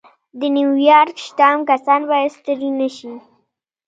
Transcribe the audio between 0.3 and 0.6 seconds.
د